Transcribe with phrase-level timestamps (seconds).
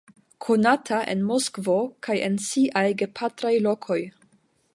[0.45, 1.75] Konata en Moskvo
[2.07, 4.01] kaj en siaj gepatraj lokoj.